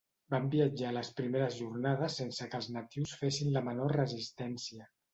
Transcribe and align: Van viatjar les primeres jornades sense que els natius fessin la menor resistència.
Van 0.33 0.45
viatjar 0.53 0.93
les 0.95 1.11
primeres 1.19 1.59
jornades 1.59 2.17
sense 2.23 2.49
que 2.51 2.59
els 2.63 2.73
natius 2.81 3.17
fessin 3.23 3.55
la 3.59 3.67
menor 3.71 3.99
resistència. 4.03 4.95